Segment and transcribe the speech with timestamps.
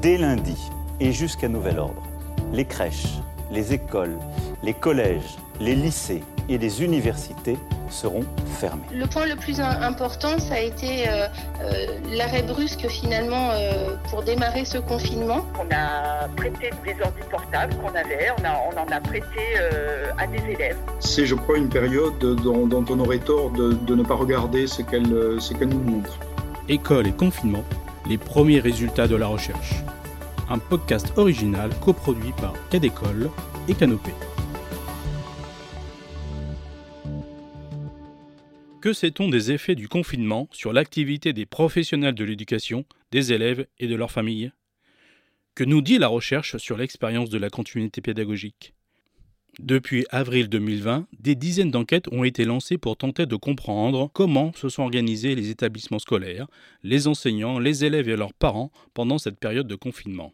[0.00, 0.56] Dès lundi
[1.00, 2.02] et jusqu'à nouvel ordre,
[2.52, 3.18] les crèches,
[3.50, 4.16] les écoles,
[4.62, 7.58] les collèges, les lycées et les universités
[7.90, 8.24] seront
[8.60, 8.84] fermés.
[8.94, 11.26] Le point le plus important, ça a été euh,
[11.62, 15.44] euh, l'arrêt brusque finalement euh, pour démarrer ce confinement.
[15.58, 19.58] On a prêté des ordi portables qu'on avait, on, en a prêté
[20.16, 20.76] à des élèves.
[21.00, 25.40] C'est, je crois, une période dont, on aurait tort de, ne pas regarder ce qu'elle,
[25.40, 26.16] ce qu'elle nous montre.
[26.68, 27.64] École et confinement,
[28.08, 29.74] les premiers résultats de la recherche.
[30.48, 33.30] Un podcast original coproduit par Cadécole
[33.68, 34.14] et Canopée.
[38.80, 43.88] Que sait-on des effets du confinement sur l'activité des professionnels de l'éducation, des élèves et
[43.88, 44.52] de leurs familles?
[45.54, 48.72] Que nous dit la recherche sur l'expérience de la continuité pédagogique?
[49.58, 54.68] Depuis avril 2020, des dizaines d'enquêtes ont été lancées pour tenter de comprendre comment se
[54.68, 56.46] sont organisés les établissements scolaires,
[56.84, 60.32] les enseignants, les élèves et leurs parents pendant cette période de confinement.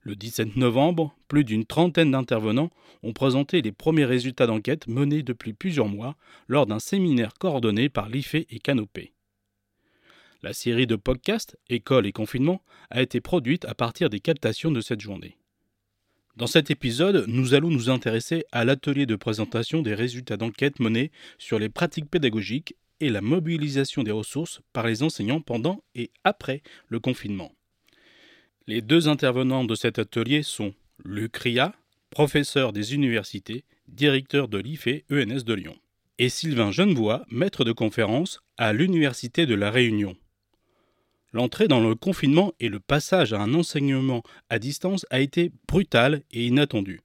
[0.00, 2.70] Le 17 novembre, plus d'une trentaine d'intervenants
[3.02, 6.16] ont présenté les premiers résultats d'enquête menés depuis plusieurs mois
[6.48, 9.12] lors d'un séminaire coordonné par l'IFE et Canopé.
[10.42, 14.80] La série de podcasts École et confinement a été produite à partir des captations de
[14.80, 15.36] cette journée.
[16.36, 21.10] Dans cet épisode, nous allons nous intéresser à l'atelier de présentation des résultats d'enquête menés
[21.36, 26.62] sur les pratiques pédagogiques et la mobilisation des ressources par les enseignants pendant et après
[26.88, 27.52] le confinement.
[28.66, 30.72] Les deux intervenants de cet atelier sont
[31.04, 31.74] Luc Ria,
[32.08, 35.76] professeur des universités, directeur de l'IFE ENS de Lyon,
[36.18, 40.16] et Sylvain Genevoix, maître de conférence à l'Université de La Réunion.
[41.32, 46.22] L'entrée dans le confinement et le passage à un enseignement à distance a été brutal
[46.30, 47.00] et inattendu.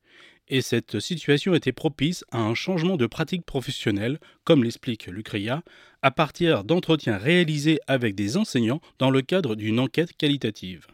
[0.49, 5.61] Et cette situation était propice à un changement de pratique professionnelle, comme l'explique Lucria,
[6.01, 10.87] à partir d'entretiens réalisés avec des enseignants dans le cadre d'une enquête qualitative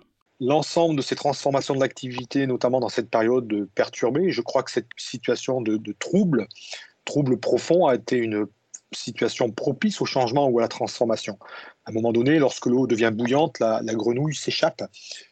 [0.43, 4.89] l'ensemble de ces transformations de l'activité, notamment dans cette période perturbée, je crois que cette
[4.97, 6.47] situation de, trouble,
[7.05, 8.45] trouble profond, a été une
[8.95, 11.37] situation propice au changement ou à la transformation.
[11.85, 14.83] À un moment donné, lorsque l'eau devient bouillante, la, grenouille s'échappe,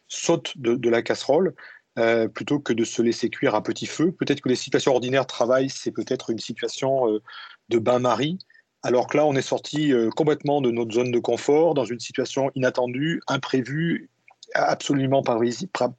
[0.08, 1.54] saute de, la casserole,
[1.98, 4.12] euh, plutôt que de se laisser cuire à petit feu.
[4.12, 7.22] Peut-être que les situations ordinaires de travail, c'est peut-être une situation euh,
[7.68, 8.38] de bain-marie,
[8.82, 12.00] alors que là, on est sorti euh, complètement de notre zone de confort, dans une
[12.00, 14.10] situation inattendue, imprévue,
[14.54, 15.36] absolument pas,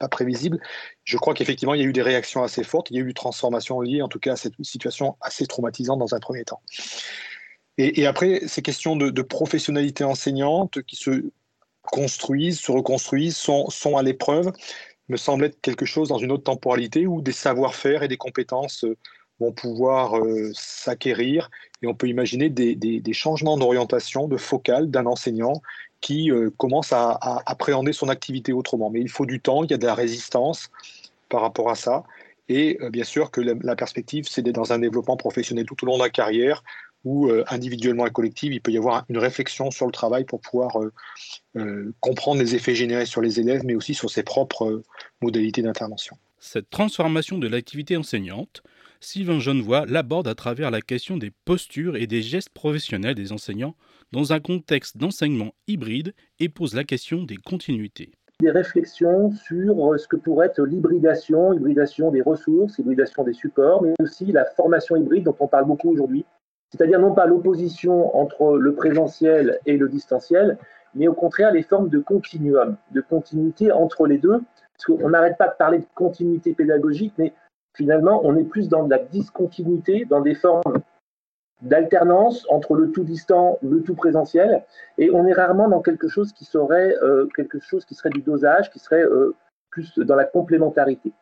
[0.08, 0.60] prévisible.
[1.04, 3.08] Je crois qu'effectivement, il y a eu des réactions assez fortes, il y a eu
[3.08, 6.60] une transformation liée en tout cas à cette situation assez traumatisante dans un premier temps.
[7.76, 11.24] Et, après, ces questions de, professionnalité enseignante qui se
[11.82, 14.52] construisent, se reconstruisent, sont, à l'épreuve,
[15.08, 18.84] me semble être quelque chose dans une autre temporalité où des savoir-faire et des compétences
[18.84, 18.96] euh,
[19.38, 21.50] vont pouvoir euh, s'acquérir
[21.82, 25.60] et on peut imaginer des, changements d'orientation, de focale d'un enseignant
[26.00, 28.88] qui euh, commence à, appréhender son activité autrement.
[28.88, 30.70] Mais il faut du temps, il y a de la résistance
[31.28, 32.04] par rapport à ça.
[32.48, 35.96] Et bien sûr que la, perspective, c'est d'être dans un développement professionnel tout au long
[35.96, 36.62] de la carrière,
[37.04, 40.40] où euh, individuellement et collectif, il peut y avoir une réflexion sur le travail pour
[40.40, 40.76] pouvoir
[42.00, 44.82] comprendre les effets générés sur les élèves, mais aussi sur ses propres
[45.22, 46.16] modalités d'intervention.
[46.40, 48.62] Cette transformation de l'activité enseignante,
[49.00, 53.76] Sylvain Genevoix l'aborde à travers la question des postures et des gestes professionnels des enseignants
[54.12, 58.12] dans un contexte d'enseignement hybride et pose la question des continuités.
[58.40, 63.94] Des réflexions sur ce que pourrait être l'hybridation, hybridation des ressources, hybridation des supports, mais
[64.00, 66.24] aussi la formation hybride dont on parle beaucoup aujourd'hui.
[66.74, 70.58] C'est-à-dire non pas l'opposition entre le présentiel et le distanciel,
[70.96, 74.42] mais au contraire les formes de continuum, de continuité entre les deux.
[74.76, 77.32] Parce qu'on n'arrête pas de parler de continuité pédagogique, mais
[77.74, 80.80] finalement, on est plus dans de la discontinuité, dans des formes
[81.62, 84.64] d'alternance entre le tout distant, le tout présentiel,
[84.98, 88.22] et on est rarement dans quelque chose qui serait euh, quelque chose qui serait du
[88.22, 89.36] dosage, qui serait euh,
[89.70, 91.12] plus dans la complémentarité.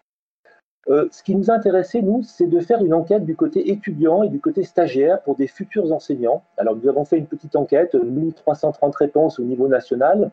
[0.89, 4.29] Euh, ce qui nous intéressait, nous, c'est de faire une enquête du côté étudiant et
[4.29, 6.43] du côté stagiaire pour des futurs enseignants.
[6.57, 10.33] Alors, nous avons fait une petite enquête, 1330 réponses au niveau national,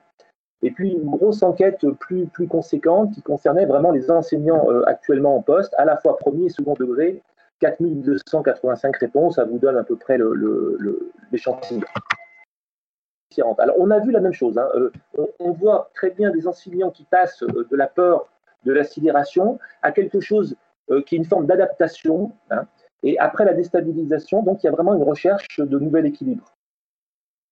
[0.64, 5.36] et puis une grosse enquête plus, plus conséquente qui concernait vraiment les enseignants euh, actuellement
[5.36, 7.22] en poste, à la fois premier et second degré,
[7.60, 10.18] 4285 réponses, ça vous donne à peu près
[11.32, 11.82] l'échantillon.
[13.38, 14.68] Le, Alors on a vu la même chose, hein.
[14.76, 14.92] euh,
[15.40, 18.28] on, voit très bien des enseignants qui passent de la peur,
[18.64, 20.56] de la sidération, à quelque chose
[21.06, 22.66] qui est une forme d'adaptation, hein.
[23.04, 26.52] et après la déstabilisation, donc il y a vraiment une recherche de nouvel équilibre.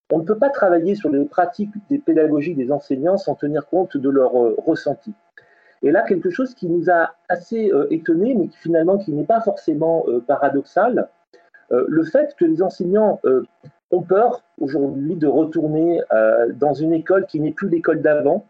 [0.09, 3.98] On ne peut pas travailler sur les pratiques des pédagogies des enseignants sans tenir compte
[3.98, 5.13] de leur euh, ressenti.
[5.83, 9.25] Et là, quelque chose qui nous a assez euh, étonné, mais qui finalement qui n'est
[9.25, 11.09] pas forcément euh, paradoxal,
[11.69, 13.19] le fait que les enseignants
[13.92, 16.00] ont peur aujourd'hui de retourner
[16.54, 18.45] dans une école qui n'est plus l'école d'avant,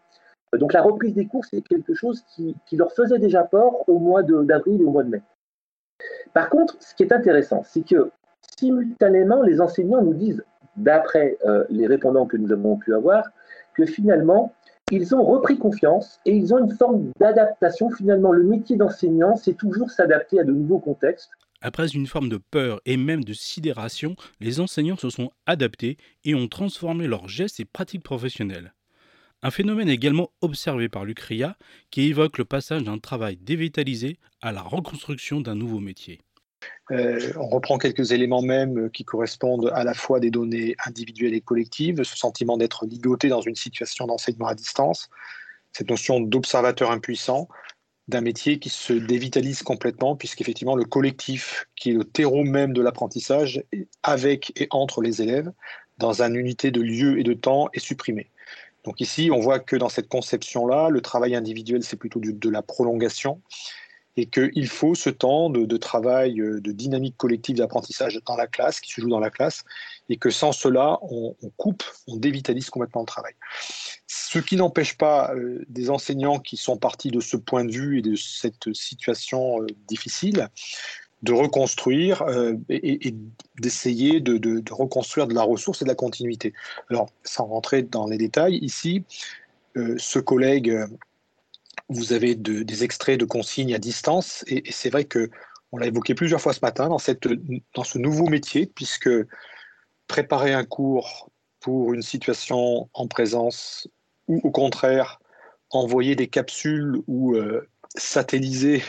[0.54, 4.22] Donc la reprise des cours, c'est quelque chose qui, leur faisait déjà peur au mois
[4.22, 5.22] d'avril et au mois de mai.
[6.32, 8.10] Par contre, ce qui est intéressant, c'est que
[8.58, 10.44] simultanément, les enseignants nous disent,
[10.76, 13.24] d'après euh, les répondants que nous avons pu avoir,
[13.74, 14.54] que finalement,
[14.90, 17.90] ils ont repris confiance et ils ont une forme d'adaptation.
[17.90, 21.30] Finalement, le métier d'enseignant, c'est toujours s'adapter à de nouveaux contextes.
[21.60, 26.34] Après une forme de peur et même de sidération, les enseignants se sont adaptés et
[26.34, 28.72] ont transformé leurs gestes et pratiques professionnelles.
[29.42, 31.56] Un phénomène également observé par l'UCRIA
[31.90, 36.20] qui évoque le passage d'un travail dévitalisé à la reconstruction d'un nouveau métier.
[36.90, 41.40] Euh, on reprend quelques éléments même qui correspondent à la fois des données individuelles et
[41.40, 45.08] collectives, ce sentiment d'être ligoté dans une situation d'enseignement à distance,
[45.72, 47.48] cette notion d'observateur impuissant,
[48.08, 52.82] d'un métier qui se dévitalise complètement, puisqu'effectivement le collectif, qui est le terreau même de
[52.82, 53.62] l'apprentissage,
[54.02, 55.52] avec et entre les élèves,
[55.98, 58.30] dans une unité de lieu et de temps, est supprimé.
[58.84, 62.62] Donc ici, on voit que dans cette conception-là, le travail individuel, c'est plutôt de la
[62.62, 63.40] prolongation,
[64.18, 68.80] et qu'il faut ce temps de, travail, euh, de dynamique collective d'apprentissage dans la classe,
[68.80, 69.62] qui se joue dans la classe,
[70.08, 73.34] et que sans cela, on, coupe, on dévitalise complètement le travail.
[74.08, 77.98] Ce qui n'empêche pas euh, des enseignants qui sont partis de ce point de vue
[77.98, 80.48] et de cette situation euh, difficile
[81.22, 82.24] de reconstruire
[82.68, 83.14] et,
[83.58, 86.52] d'essayer de, reconstruire de la ressource et de la continuité.
[86.90, 89.04] Alors, sans rentrer dans les détails, ici,
[89.74, 90.86] ce collègue
[91.88, 95.30] vous avez des extraits de consignes à distance, et, c'est vrai que
[95.72, 97.28] on l'a évoqué plusieurs fois ce matin dans, cette,
[97.74, 99.10] dans ce nouveau métier, puisque
[100.06, 101.30] préparer un cours
[101.60, 103.88] pour une situation en présence,
[104.28, 105.20] ou au contraire
[105.70, 108.82] envoyer des capsules ou euh, satelliser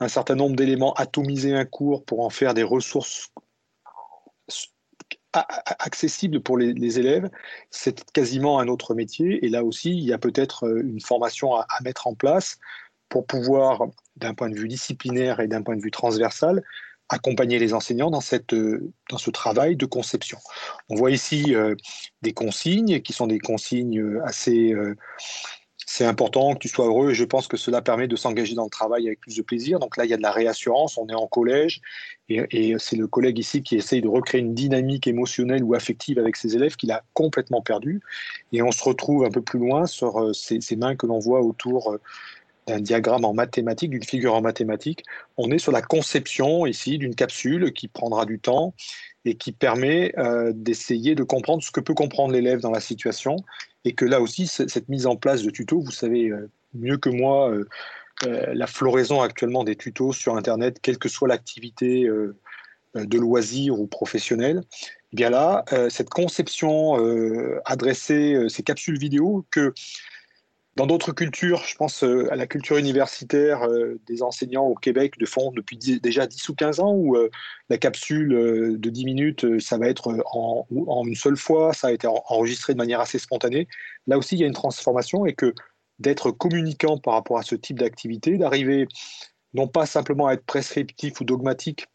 [0.00, 3.30] un certain nombre d'éléments, atomiser un cours pour en faire des ressources
[5.32, 7.28] accessible pour les, élèves,
[7.70, 9.44] c'est quasiment un autre métier.
[9.44, 12.58] Et là aussi, il y a peut-être euh, une formation à, mettre en place
[13.08, 13.86] pour pouvoir,
[14.16, 16.62] d'un point de vue disciplinaire et d'un point de vue transversal,
[17.10, 20.38] accompagner les enseignants dans, cette, euh, dans ce travail de conception.
[20.88, 21.74] On voit ici euh,
[22.22, 24.74] des consignes qui sont des consignes assez,
[25.90, 28.64] c'est important que tu sois heureux et je pense que cela permet de s'engager dans
[28.64, 29.78] le travail avec plus de plaisir.
[29.78, 31.80] Donc là, il y a de la réassurance, on est en collège
[32.28, 36.36] et, c'est le collègue ici qui essaye de recréer une dynamique émotionnelle ou affective avec
[36.36, 38.02] ses élèves qu'il a complètement perdu.
[38.52, 41.40] Et on se retrouve un peu plus loin sur euh, ces, mains que l'on voit
[41.40, 42.00] autour euh,
[42.66, 45.04] d'un diagramme en mathématiques, d'une figure en mathématiques.
[45.38, 48.74] On est sur la conception ici d'une capsule qui prendra du temps
[49.28, 53.36] et qui permet euh, d'essayer de comprendre ce que peut comprendre l'élève dans la situation.
[53.84, 57.10] Et que là aussi, cette mise en place de tutos, vous savez euh, mieux que
[57.10, 57.66] moi euh,
[58.24, 62.08] la floraison actuellement des tutos sur Internet, quelle que soit l'activité
[62.96, 64.62] de loisir ou professionnelle,
[65.12, 66.96] eh bien là, cette conception
[67.64, 69.72] adressée, ces capsules vidéo que
[70.78, 75.18] dans d'autres cultures, je pense euh, à la culture universitaire euh, des enseignants au Québec
[75.18, 77.30] de fond depuis déjà 10 ou 15 ans, où euh,
[77.68, 80.66] la capsule de 10 minutes, ça va être en,
[81.04, 83.66] une seule fois, ça a été enregistré de manière assez spontanée.
[84.06, 85.52] Là aussi, il y a une transformation et que
[85.98, 88.86] d'être communicant par rapport à ce type d'activité, d'arriver
[89.54, 91.86] non pas simplement à être prescriptif ou dogmatique,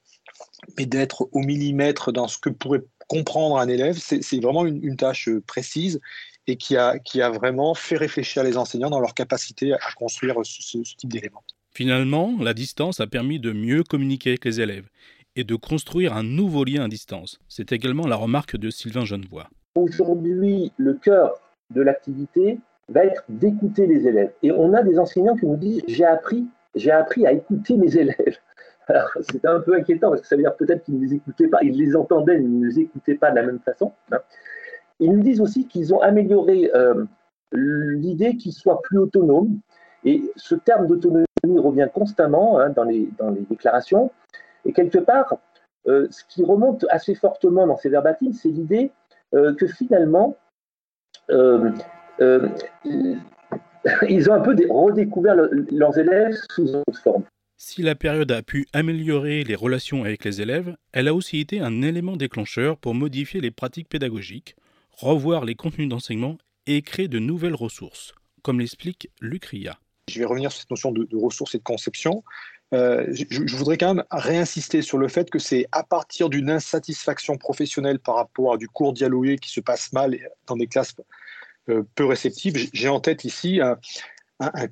[0.77, 5.29] mais d'être au millimètre dans ce que pourrait comprendre un élève, c'est vraiment une, tâche
[5.47, 6.01] précise
[6.47, 10.35] et qui a, qui a vraiment fait réfléchir les enseignants dans leur capacité à construire
[10.43, 11.43] ce, type d'éléments.
[11.71, 14.87] Finalement, la distance a permis de mieux communiquer avec les élèves
[15.35, 17.39] et de construire un nouveau lien à distance.
[17.47, 19.49] C'est également la remarque de Sylvain Genevoix.
[19.75, 21.41] Aujourd'hui, le cœur
[21.71, 24.31] de l'activité va être d'écouter les élèves.
[24.43, 27.95] Et on a des enseignants qui nous disent j'ai appris, j'ai appris à écouter mes
[27.97, 28.37] élèves.
[29.21, 31.59] C'est un peu inquiétant parce que ça veut dire peut-être qu'ils ne les écoutaient pas,
[31.63, 33.93] ils les entendaient mais ils ne les écoutaient pas de la même façon.
[34.99, 37.05] Ils nous disent aussi qu'ils ont amélioré euh,
[37.51, 39.59] l'idée qu'ils soient plus autonomes.
[40.05, 44.11] Et ce terme d'autonomie revient constamment hein, dans, les, dans, les, déclarations.
[44.65, 45.35] Et quelque part,
[45.87, 48.91] euh, ce qui remonte assez fortement dans ces verbatines, c'est l'idée
[49.33, 50.35] euh, que finalement,
[51.29, 51.73] ils
[54.29, 55.35] ont un peu redécouvert
[55.71, 57.23] leurs élèves sous autre forme.
[57.65, 61.61] Si la période a pu améliorer les relations avec les élèves, elle a aussi été
[61.61, 64.57] un élément déclencheur pour modifier les pratiques pédagogiques,
[64.97, 69.79] revoir les contenus d'enseignement et créer de nouvelles ressources, comme l'explique Luc Ria.
[70.09, 72.23] Je vais revenir sur cette notion de, ressources et de conception.
[72.73, 77.37] Euh, je, voudrais quand même réinsister sur le fait que c'est à partir d'une insatisfaction
[77.37, 80.95] professionnelle par rapport à du cours dialogué qui se passe mal dans des classes
[81.69, 82.69] euh, peu réceptives.
[82.73, 83.77] J'ai en tête ici un,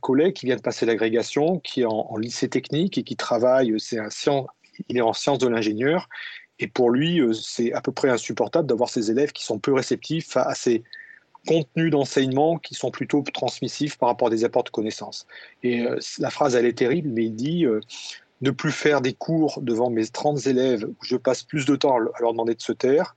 [0.02, 4.00] collègue qui vient de passer l'agrégation, qui est en, lycée technique et qui travaille, c'est
[4.00, 4.10] un
[4.90, 6.10] il est en sciences de l'ingénieur
[6.62, 9.74] et pour lui, euh, c'est à peu près insupportable d'avoir ces élèves qui sont peu
[9.74, 10.84] réceptifs à ces
[11.48, 15.26] contenus d'enseignement qui sont plutôt transmissifs par rapport à des apports de connaissances.
[15.64, 15.84] Et
[16.20, 17.66] la phrase, elle est terrible, mais il dit
[18.42, 21.98] ne plus faire des cours devant mes 30 élèves où je passe plus de temps
[21.98, 23.16] à leur demander de se taire,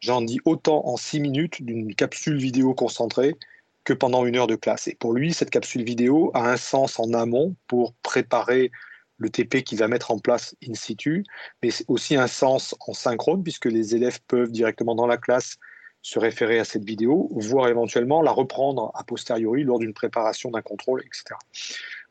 [0.00, 3.36] j'en dis autant en 6 minutes d'une capsule vidéo concentrée
[3.84, 4.88] que pendant une heure de classe.
[4.88, 8.70] Et pour lui, cette capsule vidéo a un sens en amont pour préparer
[9.18, 11.24] le TP qu'il va mettre en place in situ,
[11.62, 15.56] mais aussi un sens en synchrone, puisque les élèves peuvent directement dans la classe
[16.02, 20.62] se référer à cette vidéo, voire éventuellement la reprendre a posteriori lors d'une préparation d'un
[20.62, 21.34] contrôle, etc.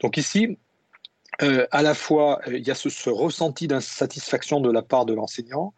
[0.01, 0.57] Donc ici,
[1.41, 5.13] euh, à la fois, euh, il y a ce, ressenti d'insatisfaction de la part de
[5.13, 5.73] l'enseignant,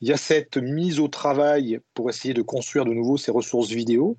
[0.00, 3.68] il y a cette mise au travail pour essayer de construire de nouveau ces ressources
[3.68, 4.16] vidéo,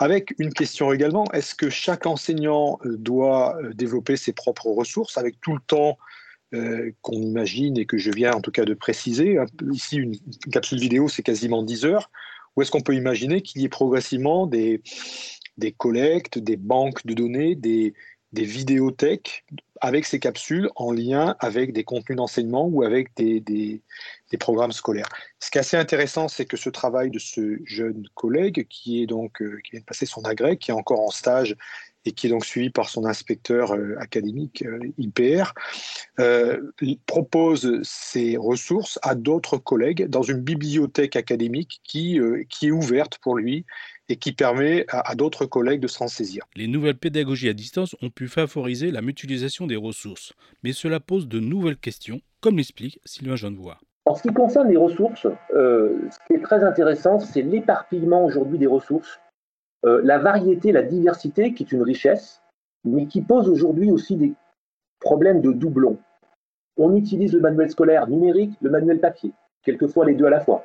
[0.00, 5.40] avec une question également, est-ce que chaque enseignant euh, doit développer ses propres ressources avec
[5.40, 5.98] tout le temps
[7.02, 9.38] qu'on imagine et que je viens en tout cas de préciser
[9.70, 10.16] Ici, une,
[10.50, 12.10] capsule vidéo, c'est quasiment 10 heures.
[12.56, 14.82] Ou est-ce qu'on peut imaginer qu'il y ait progressivement des,
[15.58, 17.94] des collectes, des banques de données, des,
[18.32, 19.44] des vidéothèques
[19.80, 23.82] avec ces capsules en lien avec des contenus d'enseignement ou avec des,
[24.38, 25.08] programmes scolaires.
[25.40, 29.06] Ce qui est assez intéressant, c'est que ce travail de ce jeune collègue qui est
[29.06, 31.56] donc euh, qui vient de passer son agrès, qui est encore en stage
[32.06, 35.52] et qui est donc suivi par son inspecteur euh, académique euh, IPR,
[37.06, 43.36] propose ces ressources à d'autres collègues dans une bibliothèque académique qui, qui est ouverte pour
[43.36, 43.64] lui
[44.10, 46.44] et qui permet à, d'autres collègues de s'en saisir.
[46.56, 50.32] Les nouvelles pédagogies à distance ont pu favoriser la mutualisation des ressources,
[50.64, 53.78] mais cela pose de nouvelles questions, comme l'explique Sylvain Genevoix.
[54.06, 58.58] En ce qui concerne les ressources, euh, ce qui est très intéressant, c'est l'éparpillement aujourd'hui
[58.58, 59.20] des ressources,
[59.84, 62.42] euh, la variété, la diversité, qui est une richesse,
[62.84, 64.32] mais qui pose aujourd'hui aussi des
[64.98, 65.98] problèmes de doublons.
[66.76, 70.64] On utilise le manuel scolaire numérique, le manuel papier, quelquefois les deux à la fois.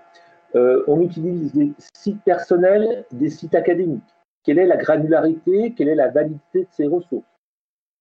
[0.56, 4.02] Euh, on utilise des sites personnels, des sites académiques.
[4.44, 7.26] Quelle est la granularité, quelle est la validité de ces ressources?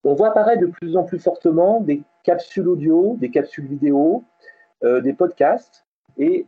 [0.04, 4.22] On voit apparaître de plus en plus fortement des capsules audio, des capsules vidéo,
[4.84, 5.86] euh, des podcasts,
[6.18, 6.46] et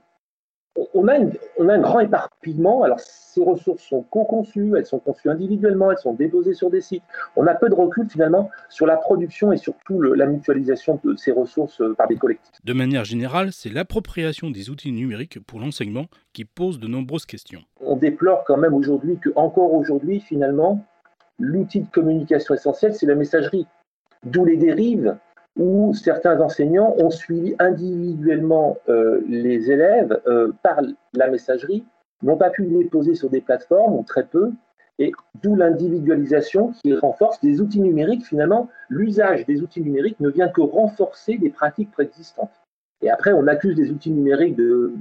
[0.94, 2.82] on a, un grand éparpillement.
[2.82, 7.02] Alors, ces ressources sont co-conçues, elles sont conçues individuellement, elles sont déposées sur des sites.
[7.36, 11.32] On a peu de recul finalement sur la production et surtout la mutualisation de ces
[11.32, 12.52] ressources euh, par des collectifs.
[12.64, 17.62] De manière générale, c'est l'appropriation des outils numériques pour l'enseignement qui pose de nombreuses questions.
[17.80, 20.84] On déplore quand même aujourd'hui que, encore aujourd'hui, finalement,
[21.38, 23.66] l'outil de communication essentiel, c'est la messagerie.
[24.24, 25.16] D'où les dérives
[25.56, 30.80] où certains enseignants ont suivi individuellement euh, les élèves euh, par
[31.14, 31.84] la messagerie,
[32.22, 34.52] n'ont pas pu les poser sur des plateformes, ou très peu,
[34.98, 38.24] et d'où l'individualisation qui renforce des outils numériques.
[38.24, 42.52] Finalement, l'usage des outils numériques ne vient que renforcer des pratiques préexistantes.
[43.02, 44.92] Et après, on accuse des outils numériques de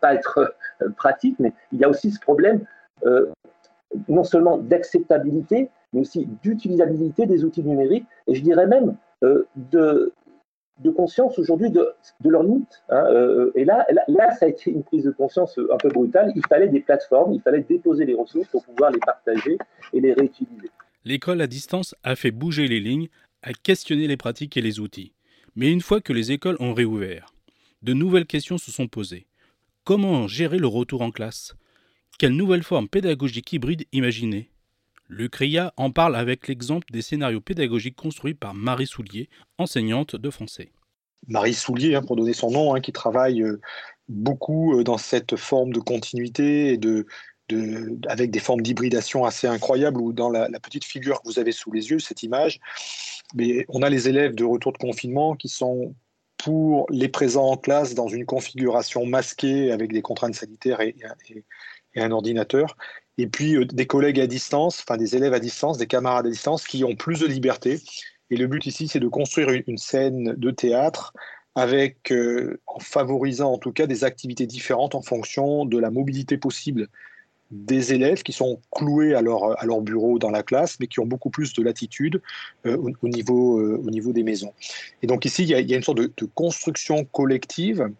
[0.00, 2.60] pas être euh, pratiques, mais il y a aussi ce problème
[4.08, 10.12] non seulement d'acceptabilité, mais aussi d'utilisabilité des outils numériques, et je dirais même de,
[10.78, 11.88] de, conscience aujourd'hui de,
[12.20, 12.82] de, leurs limites.
[12.88, 13.04] Hein.
[13.10, 16.32] Euh, et là, là, ça a été une prise de conscience un peu brutale.
[16.34, 19.58] Il fallait des plateformes, il fallait déposer les ressources pour pouvoir les partager
[19.92, 20.70] et les réutiliser.
[21.04, 23.08] L'école à distance a fait bouger les lignes,
[23.42, 25.12] a questionné les pratiques et les outils.
[25.56, 27.26] Mais une fois que les écoles ont réouvert,
[27.82, 29.26] de nouvelles questions se sont posées.
[29.84, 31.56] Comment gérer le retour en classe?
[32.18, 34.51] Quelle nouvelle forme pédagogique hybride imaginer?
[35.12, 39.28] Le CRIA en parle avec l'exemple des scénarios pédagogiques construits par Marie Soulier,
[39.58, 40.72] enseignante de français.
[41.28, 43.60] Marie Soulier, hein, pour donner son nom, hein, qui travaille euh,
[44.08, 47.06] beaucoup euh, dans cette forme de continuité et de,
[48.06, 51.70] avec des formes d'hybridation assez incroyables, ou dans la, petite figure que vous avez sous
[51.70, 52.58] les yeux, cette image,
[53.34, 55.94] mais on a les élèves de retour de confinement qui sont
[56.38, 60.96] pour les présents en classe dans une configuration masquée avec des contraintes sanitaires et
[61.94, 62.76] un ordinateur,
[63.18, 66.30] et puis euh, des collègues à distance, enfin des élèves à distance, des camarades à
[66.30, 67.80] distance qui ont plus de liberté.
[68.30, 71.12] Et le but ici, c'est de construire une, scène de théâtre
[71.54, 76.38] avec, euh, en favorisant en tout cas des activités différentes en fonction de la mobilité
[76.38, 76.88] possible
[77.50, 81.00] des élèves qui sont cloués à leur, à leur bureau dans la classe, mais qui
[81.00, 82.22] ont beaucoup plus de latitude
[82.64, 84.54] euh, au, niveau, au niveau des maisons.
[85.02, 87.90] Et donc ici, il y a, une sorte de, construction collective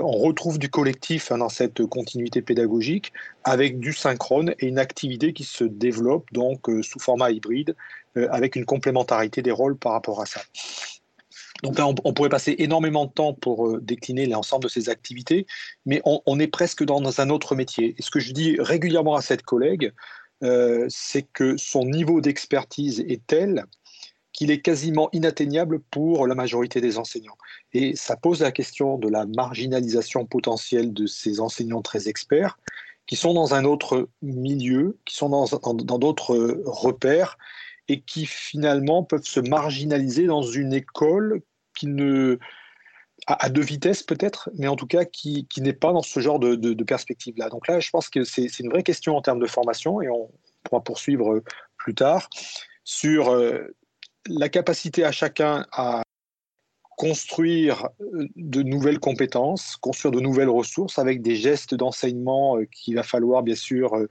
[0.00, 3.12] on retrouve du collectif hein, dans cette continuité pédagogique
[3.44, 7.76] avec du synchrone et une activité qui se développe donc euh, sous format hybride
[8.16, 10.40] euh, avec une complémentarité des rôles par rapport à ça.
[11.62, 15.46] Donc là, on, pourrait passer énormément de temps pour décliner l'ensemble de ces activités,
[15.86, 17.94] mais on, est presque dans, un autre métier.
[17.96, 19.92] Et ce que je dis régulièrement à cette collègue,
[20.88, 23.64] c'est que son niveau d'expertise est tel
[24.42, 27.38] qu'il est quasiment inatteignable pour la majorité des enseignants.
[27.74, 32.58] Et ça pose la question de la marginalisation potentielle de ces enseignants très experts
[33.06, 37.38] qui sont dans un autre milieu, qui sont dans d'autres repères
[37.86, 41.42] et qui finalement peuvent se marginaliser dans une école
[41.78, 42.40] qui ne
[43.28, 46.40] à, deux vitesses peut-être, mais en tout cas qui, qui n'est pas dans ce genre
[46.40, 47.48] de, de, perspective-là.
[47.48, 50.32] Donc là, je pense que c'est une vraie question en termes de formation et on
[50.64, 51.44] pourra poursuivre
[51.76, 52.28] plus tard
[52.82, 53.68] sur euh,
[54.26, 56.02] la capacité à chacun à
[56.96, 62.94] construire euh, de nouvelles compétences, construire de nouvelles ressources avec des gestes d'enseignement euh, qu'il
[62.94, 64.06] va falloir bien sûr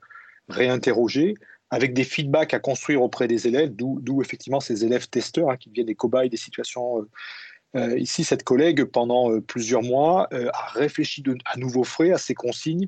[0.50, 1.36] réinterroger,
[1.70, 5.70] avec des feedbacks à construire auprès des élèves, d'où effectivement ces élèves testeurs hein, qui
[5.70, 7.08] viennent des cobayes des situations
[7.76, 12.18] euh, ici, cette collègue, pendant euh, plusieurs mois, euh, a réfléchi à nouveau frais à
[12.18, 12.86] ces consignes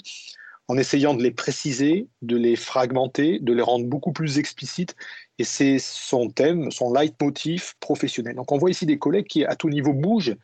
[0.68, 4.96] en essayant de les préciser, de les fragmenter, de les rendre beaucoup plus explicites.
[5.40, 8.36] Et c'est son thème, son leitmotiv professionnel.
[8.36, 10.36] Donc on voit ici des collègues qui, à tout niveau, bougent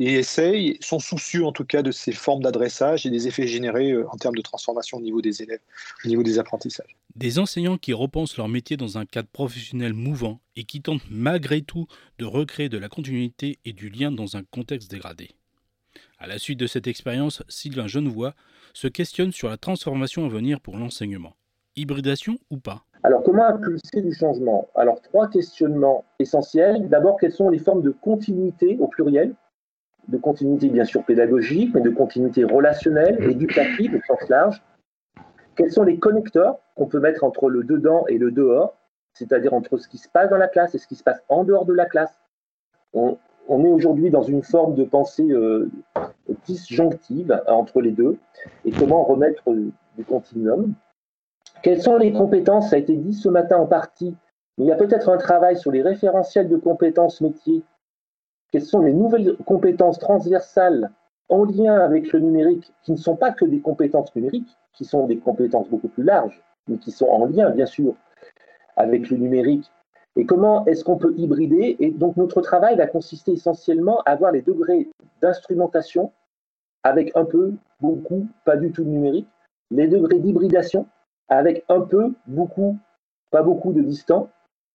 [0.00, 3.92] et essayent, sont soucieux en tout cas de ces formes d'adressage et des effets générés
[3.92, 5.60] euh, en termes de transformation au niveau des élèves,
[6.04, 6.96] au niveau des apprentissages.
[7.14, 11.62] Des enseignants qui repensent leur métier dans un cadre professionnel mouvant et qui tentent malgré
[11.62, 11.86] tout
[12.18, 15.30] de recréer de la continuité et du lien dans un contexte dégradé.
[16.20, 18.34] À la suite de cette expérience, Sylvain Genevois
[18.72, 21.34] se questionne sur la transformation à venir pour l'enseignement.
[21.76, 22.82] Hybridation ou pas?
[23.04, 24.68] Alors, comment impulser du changement?
[24.74, 26.88] Alors, trois questionnements essentiels.
[26.88, 29.36] D'abord, quelles sont les formes de continuité au pluriel?
[30.08, 34.60] De continuité bien sûr pédagogique, mais de continuité relationnelle, éducative au sens large.
[35.54, 38.76] Quels sont les connecteurs qu'on peut mettre entre le dedans et le dehors,
[39.12, 41.44] c'est-à-dire entre ce qui se passe dans la classe et ce qui se passe en
[41.44, 42.18] dehors de la classe?
[43.48, 45.70] Est aujourd'hui dans une forme de pensée euh,
[46.44, 48.18] disjonctive entre les deux,
[48.64, 49.42] et comment remettre
[49.96, 50.74] du continuum?
[51.62, 52.70] Quelles sont les compétences?
[52.70, 54.14] Ça a été dit ce matin en partie,
[54.56, 57.64] mais il y a peut-être un travail sur les référentiels de compétences métiers
[58.50, 60.90] quelles sont les nouvelles compétences transversales
[61.28, 65.06] en lien avec le numérique, qui ne sont pas que des compétences numériques, qui sont
[65.06, 67.94] des compétences beaucoup plus larges, mais qui sont en lien, bien sûr,
[68.76, 69.70] avec le numérique.
[70.18, 71.76] Et comment est-ce qu'on peut hybrider?
[71.78, 74.88] Et donc notre travail va consister essentiellement à avoir les degrés
[75.22, 76.12] d'instrumentation
[76.82, 79.28] avec un peu, beaucoup, pas du tout de numérique,
[79.70, 80.86] les degrés d'hybridation
[81.28, 82.76] avec un peu, beaucoup,
[83.30, 84.28] pas beaucoup de distant,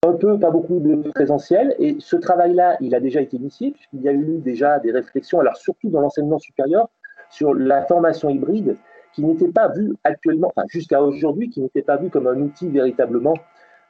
[0.08, 1.76] un peu, pas beaucoup de présentiel.
[1.78, 5.42] Et ce travail-là, il a déjà été initié, puisqu'il y a eu déjà des réflexions,
[5.42, 6.88] alors surtout dans l'enseignement supérieur,
[7.30, 8.78] sur la formation hybride,
[9.14, 12.70] qui n'était pas vue actuellement, enfin jusqu'à aujourd'hui, qui n'était pas vue comme un outil
[12.70, 13.34] véritablement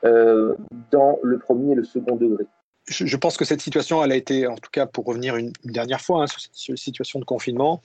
[0.06, 0.56] euh,
[0.92, 2.46] dans le premier et le second degré.
[2.88, 6.02] Je, pense que cette situation, elle a été, en tout cas pour revenir une, dernière
[6.02, 7.82] fois hein, sur cette situation de confinement,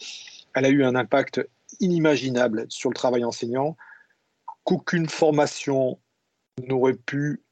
[0.55, 1.41] elle a eu un impact
[1.79, 3.77] inimaginable sur le travail enseignant
[4.65, 6.01] qu'aucune formation
[6.67, 7.43] n'aurait pu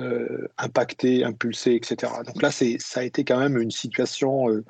[0.00, 2.12] euh, impacté, impulsé, etc.
[2.26, 4.64] Donc là, ça a été quand même une situation euh,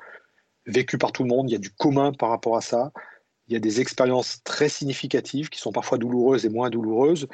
[0.65, 1.49] vécue par tout le monde.
[1.49, 2.91] Il y a du commun par rapport à ça.
[3.47, 7.27] Il y a des expériences très significatives qui sont parfois douloureuses et moins douloureuses.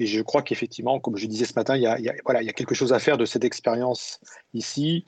[0.00, 2.48] Et je crois qu'effectivement, comme je disais ce matin, il y, a, voilà, il y
[2.48, 4.18] a quelque chose à faire de cette expérience
[4.54, 5.04] ici,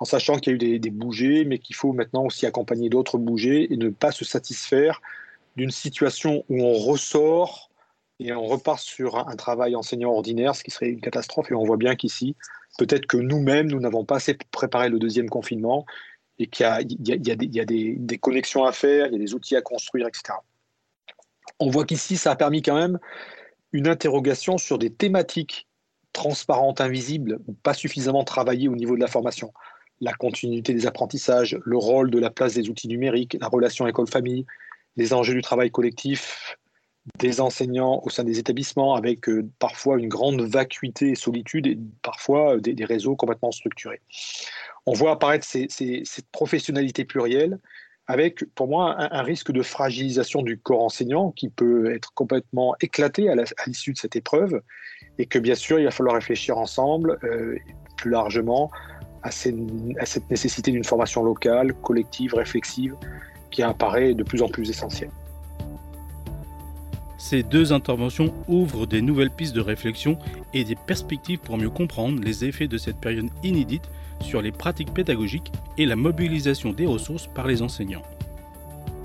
[0.00, 2.88] en sachant qu'il y a eu des, des bougés, mais qu'il faut maintenant aussi accompagner
[2.88, 5.00] d'autres bougés et ne pas se satisfaire
[5.54, 7.70] d'une situation où on ressort
[8.18, 11.52] et on repart sur un travail enseignant ordinaire, ce qui serait une catastrophe.
[11.52, 12.34] Et on voit bien qu'ici,
[12.78, 15.86] peut-être que nous-mêmes, nous n'avons pas assez préparé le deuxième confinement
[16.40, 20.08] et qu'il y a, des, connexions à faire, il y a des outils à construire,
[20.08, 20.34] etc.
[21.60, 22.98] On voit qu'ici, ça a permis quand même
[23.72, 25.66] une interrogation sur des thématiques
[26.12, 29.52] transparentes, invisibles, ou pas suffisamment travaillées au niveau de la formation.
[30.00, 34.46] La continuité des apprentissages, le rôle de la place des outils numériques, la relation école-famille,
[34.96, 36.56] les enjeux du travail collectif,
[37.18, 41.78] des enseignants au sein des établissements avec euh, parfois une grande vacuité et solitude et
[42.02, 44.00] parfois euh, des, réseaux complètement structurés.
[44.86, 47.58] On voit apparaître cette professionnalité plurielle
[48.12, 53.30] avec, pour moi, un, risque de fragilisation du corps enseignant qui peut être complètement éclaté
[53.30, 53.34] à
[53.66, 54.60] l'issue de cette épreuve
[55.16, 57.56] et que, bien sûr, il va falloir réfléchir ensemble, euh,
[57.96, 58.70] plus largement,
[59.22, 62.94] à, à cette nécessité d'une formation locale, collective, réflexive,
[63.50, 65.10] qui apparaît de plus en plus essentielle.
[67.16, 70.18] Ces deux interventions ouvrent des nouvelles pistes de réflexion
[70.52, 73.88] et des perspectives pour mieux comprendre les effets de cette période inédite
[74.22, 78.02] sur les pratiques pédagogiques et la mobilisation des ressources par les enseignants.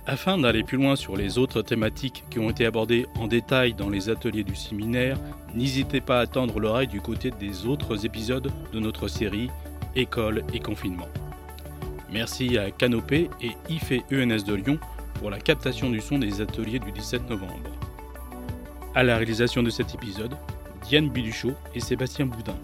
[0.06, 3.90] Afin d'aller plus loin sur les autres thématiques qui ont été abordées en détail dans
[3.90, 5.20] les ateliers du séminaire,
[5.54, 9.50] n'hésitez pas à tendre l'oreille du côté des autres épisodes de notre série
[9.98, 11.10] École et confinement.
[12.10, 14.80] Merci à Canopé et IFE ENS de Lyon
[15.16, 17.54] pour la captation du son des ateliers du 17 novembre.
[18.96, 20.38] À la réalisation de cet épisode,
[20.84, 22.56] Diane Biluchot et Sébastien Boudin.